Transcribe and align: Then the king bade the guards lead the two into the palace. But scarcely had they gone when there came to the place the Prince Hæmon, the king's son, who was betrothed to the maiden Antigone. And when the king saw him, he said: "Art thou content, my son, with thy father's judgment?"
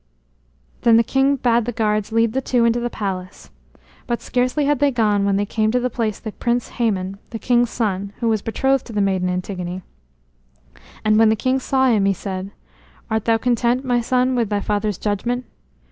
Then 0.81 0.97
the 0.97 1.03
king 1.03 1.35
bade 1.35 1.65
the 1.65 1.71
guards 1.71 2.11
lead 2.11 2.33
the 2.33 2.41
two 2.41 2.65
into 2.65 2.79
the 2.79 2.89
palace. 2.89 3.51
But 4.07 4.19
scarcely 4.19 4.65
had 4.65 4.79
they 4.79 4.89
gone 4.89 5.25
when 5.25 5.35
there 5.35 5.45
came 5.45 5.69
to 5.69 5.79
the 5.79 5.91
place 5.91 6.17
the 6.19 6.31
Prince 6.31 6.71
Hæmon, 6.71 7.19
the 7.29 7.37
king's 7.37 7.69
son, 7.69 8.11
who 8.17 8.27
was 8.27 8.41
betrothed 8.41 8.87
to 8.87 8.93
the 8.93 8.99
maiden 9.01 9.29
Antigone. 9.29 9.83
And 11.05 11.19
when 11.19 11.29
the 11.29 11.35
king 11.35 11.59
saw 11.59 11.85
him, 11.87 12.05
he 12.05 12.13
said: 12.13 12.49
"Art 13.11 13.25
thou 13.25 13.37
content, 13.37 13.85
my 13.85 14.01
son, 14.01 14.33
with 14.33 14.49
thy 14.49 14.59
father's 14.61 14.97
judgment?" 14.97 15.45